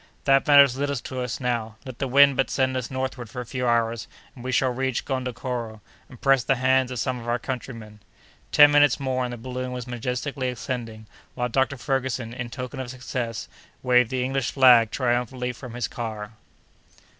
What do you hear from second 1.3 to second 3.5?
now. Let the wind but send us northward for a